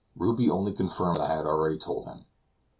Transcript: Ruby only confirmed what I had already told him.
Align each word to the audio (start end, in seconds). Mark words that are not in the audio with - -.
Ruby 0.15 0.49
only 0.49 0.73
confirmed 0.73 1.19
what 1.19 1.29
I 1.29 1.35
had 1.35 1.45
already 1.45 1.77
told 1.77 2.07
him. 2.07 2.25